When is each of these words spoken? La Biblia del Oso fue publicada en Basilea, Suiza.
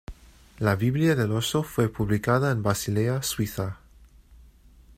La 0.59 0.75
Biblia 0.75 1.15
del 1.15 1.31
Oso 1.31 1.61
fue 1.61 1.87
publicada 1.87 2.49
en 2.49 2.63
Basilea, 2.63 3.21
Suiza. 3.21 3.77